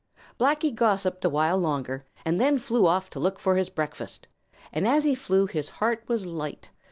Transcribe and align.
Blacky 0.39 0.73
gossiped 0.73 1.23
a 1.25 1.29
while 1.29 1.59
longer, 1.59 2.07
then 2.25 2.57
flew 2.57 2.87
off 2.87 3.11
to 3.11 3.19
look 3.19 3.37
for 3.37 3.55
his 3.55 3.69
breakfast; 3.69 4.25
and 4.73 4.87
as 4.87 5.03
he 5.03 5.13
flew 5.13 5.45
his 5.45 5.69
heart 5.69 6.01
was 6.07 6.25
light. 6.25 6.71